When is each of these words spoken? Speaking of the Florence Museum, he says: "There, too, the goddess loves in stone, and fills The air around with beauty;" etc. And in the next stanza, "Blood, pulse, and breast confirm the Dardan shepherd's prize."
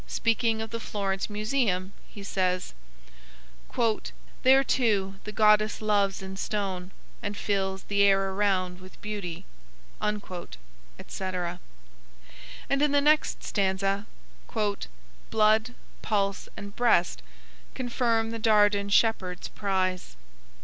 Speaking 0.07 0.63
of 0.63 0.71
the 0.71 0.79
Florence 0.79 1.29
Museum, 1.29 1.93
he 2.07 2.23
says: 2.23 2.73
"There, 4.41 4.63
too, 4.63 5.15
the 5.25 5.31
goddess 5.31 5.79
loves 5.79 6.23
in 6.23 6.37
stone, 6.37 6.89
and 7.21 7.37
fills 7.37 7.83
The 7.83 8.01
air 8.01 8.31
around 8.31 8.81
with 8.81 8.99
beauty;" 9.03 9.45
etc. 10.97 11.59
And 12.67 12.81
in 12.81 12.93
the 12.93 12.99
next 12.99 13.43
stanza, 13.43 14.07
"Blood, 15.29 15.75
pulse, 16.01 16.49
and 16.57 16.75
breast 16.75 17.21
confirm 17.75 18.31
the 18.31 18.39
Dardan 18.39 18.89
shepherd's 18.89 19.49
prize." 19.49 20.15